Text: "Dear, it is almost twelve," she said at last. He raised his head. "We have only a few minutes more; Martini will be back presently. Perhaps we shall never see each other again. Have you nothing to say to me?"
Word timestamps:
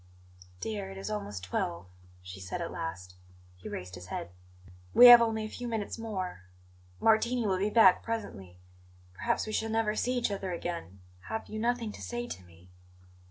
"Dear, 0.61 0.89
it 0.89 0.97
is 0.97 1.11
almost 1.11 1.43
twelve," 1.43 1.85
she 2.23 2.39
said 2.39 2.59
at 2.59 2.71
last. 2.71 3.17
He 3.55 3.69
raised 3.69 3.93
his 3.93 4.07
head. 4.07 4.31
"We 4.95 5.05
have 5.05 5.21
only 5.21 5.45
a 5.45 5.47
few 5.47 5.67
minutes 5.67 5.99
more; 5.99 6.41
Martini 6.99 7.45
will 7.45 7.59
be 7.59 7.69
back 7.69 8.01
presently. 8.01 8.57
Perhaps 9.13 9.45
we 9.45 9.53
shall 9.53 9.69
never 9.69 9.93
see 9.93 10.17
each 10.17 10.31
other 10.31 10.51
again. 10.53 11.01
Have 11.27 11.49
you 11.49 11.59
nothing 11.59 11.91
to 11.91 12.01
say 12.01 12.25
to 12.25 12.41
me?" 12.43 12.71